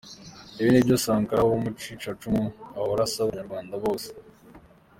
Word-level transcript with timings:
Ibi 0.59 0.69
nibyo 0.71 0.95
Sankara 1.03 1.41
w’umucikacumu 1.45 2.43
ahora 2.79 3.01
asaba 3.07 3.27
abanyarwanda 3.29 3.75
bose. 3.83 4.09